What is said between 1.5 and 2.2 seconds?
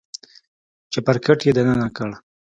دننه کړ.